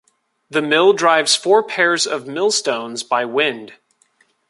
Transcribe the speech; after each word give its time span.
The 0.49 0.63
mill 0.63 0.93
drives 0.93 1.35
four 1.35 1.61
pairs 1.61 2.07
of 2.07 2.25
millstones 2.25 3.03
by 3.03 3.23
wind. 3.23 3.73